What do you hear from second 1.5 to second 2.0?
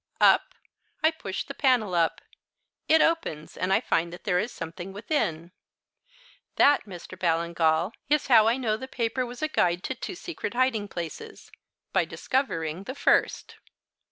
panel